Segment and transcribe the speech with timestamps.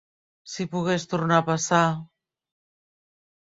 [0.53, 1.83] -Si pogués tornar a passar…